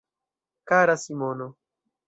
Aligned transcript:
Kara 0.67 0.95
Simono. 1.03 1.47